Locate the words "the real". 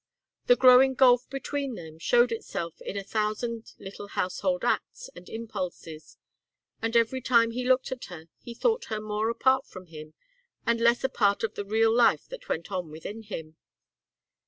11.53-11.93